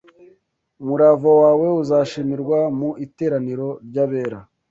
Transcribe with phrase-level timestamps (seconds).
[0.81, 4.39] umurava wawe uzashimirwa mu iteraniro ry’abera